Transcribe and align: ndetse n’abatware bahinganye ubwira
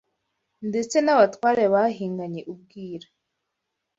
ndetse 0.69 0.95
n’abatware 1.01 1.63
bahinganye 1.73 2.41
ubwira 2.53 3.07